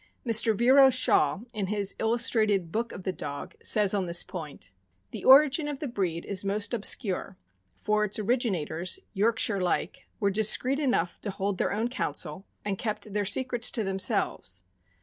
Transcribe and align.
Mr. 0.25 0.57
Vero 0.57 0.89
Shaw, 0.89 1.41
in 1.53 1.67
his 1.67 1.93
"Illustrated 1.99 2.71
Book 2.71 2.91
of 2.91 3.03
the 3.03 3.13
Dog," 3.13 3.53
says 3.61 3.93
on 3.93 4.07
this 4.07 4.23
point: 4.23 4.71
The 5.11 5.23
origin 5.23 5.67
of 5.67 5.77
the 5.77 5.87
breed 5.87 6.25
is 6.25 6.43
most 6.43 6.73
obscure, 6.73 7.37
for 7.75 8.05
its 8.05 8.17
originators— 8.17 8.97
Yorkshire 9.13 9.61
like— 9.61 10.07
were 10.19 10.31
discreet 10.31 10.79
enough 10.79 11.21
to 11.21 11.29
hold 11.29 11.59
their 11.59 11.71
own 11.71 11.87
pounsel, 11.87 12.47
and 12.65 12.79
kept 12.79 13.13
their 13.13 13.25
secrets 13.25 13.69
to 13.69 13.83
themselves. 13.83 14.63